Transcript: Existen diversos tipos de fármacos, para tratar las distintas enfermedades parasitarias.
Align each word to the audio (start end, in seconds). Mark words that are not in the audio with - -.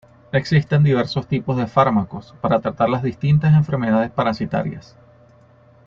Existen 0.31 0.81
diversos 0.81 1.27
tipos 1.27 1.57
de 1.57 1.67
fármacos, 1.67 2.33
para 2.41 2.59
tratar 2.59 2.89
las 2.89 3.03
distintas 3.03 3.53
enfermedades 3.53 4.09
parasitarias. 4.09 4.97